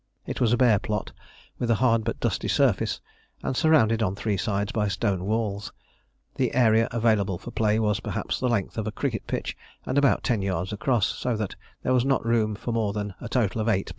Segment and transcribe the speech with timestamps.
[0.25, 1.11] It was a bare plot,
[1.59, 2.99] with a hard but dusty surface,
[3.43, 5.71] and surrounded on three sides by stone walls:
[6.33, 10.23] the area available for play was, perhaps, the length of a cricket pitch and about
[10.23, 13.69] ten yards across, so that there was not room for more than a total of
[13.69, 13.89] eight players.